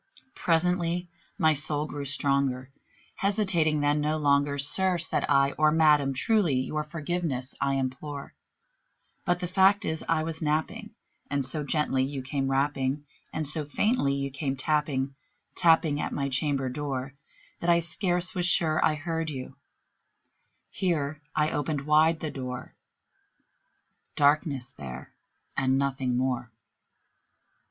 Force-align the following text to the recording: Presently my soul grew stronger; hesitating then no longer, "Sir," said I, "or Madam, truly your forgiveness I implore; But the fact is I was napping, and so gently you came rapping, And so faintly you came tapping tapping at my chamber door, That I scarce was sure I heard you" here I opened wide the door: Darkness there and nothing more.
Presently 0.33 1.11
my 1.37 1.53
soul 1.53 1.85
grew 1.85 2.05
stronger; 2.05 2.71
hesitating 3.17 3.81
then 3.81 4.01
no 4.01 4.17
longer, 4.17 4.57
"Sir," 4.57 4.97
said 4.97 5.23
I, 5.29 5.51
"or 5.59 5.71
Madam, 5.71 6.11
truly 6.15 6.55
your 6.55 6.83
forgiveness 6.83 7.53
I 7.61 7.75
implore; 7.75 8.33
But 9.25 9.41
the 9.41 9.47
fact 9.47 9.85
is 9.85 10.03
I 10.09 10.23
was 10.23 10.41
napping, 10.41 10.95
and 11.29 11.45
so 11.45 11.63
gently 11.63 12.03
you 12.03 12.23
came 12.23 12.49
rapping, 12.49 13.05
And 13.31 13.45
so 13.45 13.63
faintly 13.63 14.15
you 14.15 14.31
came 14.31 14.55
tapping 14.55 15.13
tapping 15.53 16.01
at 16.01 16.11
my 16.11 16.29
chamber 16.29 16.67
door, 16.67 17.13
That 17.59 17.69
I 17.69 17.79
scarce 17.79 18.33
was 18.33 18.47
sure 18.47 18.83
I 18.83 18.95
heard 18.95 19.29
you" 19.29 19.55
here 20.71 21.21
I 21.35 21.51
opened 21.51 21.85
wide 21.85 22.21
the 22.21 22.31
door: 22.31 22.73
Darkness 24.15 24.71
there 24.71 25.13
and 25.55 25.77
nothing 25.77 26.17
more. 26.17 26.49